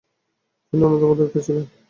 তিনি 0.73 0.81
অন্যতম 0.83 1.09
উদ্যোক্তা 1.11 1.39
ছিলেন। 1.45 1.65